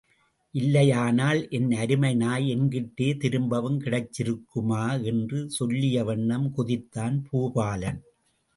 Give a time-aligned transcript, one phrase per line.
[0.53, 5.03] இல்லையானால் என் அருமை நாய் என்கிட்டே திரும்பவும் கிடைச்சிருக்குமா?
[5.03, 8.01] என்று சொல்லிய வண்ணம் குதித்தான் பூபாலன்.